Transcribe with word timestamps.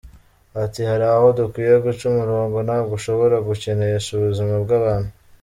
Ati 0.63 0.79
“Hari 0.89 1.05
aho 1.15 1.27
dukwiye 1.37 1.73
guca 1.85 2.03
umurongo, 2.11 2.55
ntabwo 2.67 2.91
ushobora 2.99 3.35
gukinisha 3.47 4.09
ubuzima 4.17 4.53
bw’abantu. 4.63 5.09